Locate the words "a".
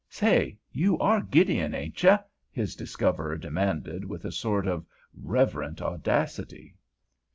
4.25-4.31